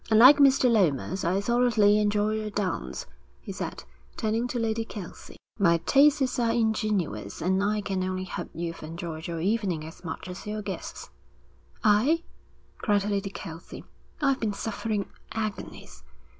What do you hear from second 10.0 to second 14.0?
much as your guests.' 'I?' cried Lady Kelsey.